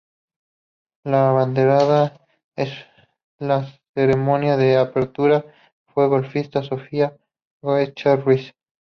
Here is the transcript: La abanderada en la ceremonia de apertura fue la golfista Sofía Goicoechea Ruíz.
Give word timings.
La 1.05 1.29
abanderada 1.29 2.17
en 2.55 2.69
la 3.37 3.67
ceremonia 3.93 4.57
de 4.57 4.75
apertura 4.77 5.45
fue 5.93 6.05
la 6.05 6.09
golfista 6.09 6.63
Sofía 6.63 7.15
Goicoechea 7.61 8.15
Ruíz. 8.15 8.55